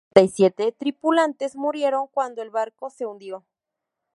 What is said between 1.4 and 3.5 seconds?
murieron cuando el barco se hundió.